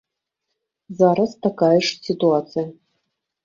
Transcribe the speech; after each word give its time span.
Зараз 1.03 1.31
такая 1.49 1.77
ж 1.77 1.87
сітуацыя. 2.09 2.69